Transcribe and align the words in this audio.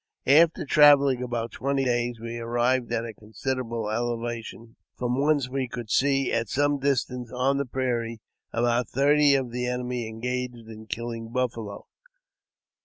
After 0.25 0.65
travelling 0.65 1.21
about 1.21 1.51
twenty 1.51 1.85
days, 1.85 2.19
we 2.19 2.39
arrived 2.39 2.91
at 2.91 3.05
a 3.05 3.13
consider 3.13 3.61
able 3.63 3.91
elevation, 3.91 4.75
from 4.97 5.21
whence 5.21 5.47
we 5.47 5.67
could 5.67 5.91
see, 5.91 6.33
at 6.33 6.49
some 6.49 6.79
distance 6.79 7.29
of 7.31 7.57
the 7.59 7.67
prairie, 7.67 8.19
about 8.51 8.89
thirty 8.89 9.35
of 9.35 9.51
the 9.51 9.67
enemy 9.67 10.07
engaged 10.09 10.67
in 10.67 10.87
killing 10.87 11.29
buffalo. 11.29 11.85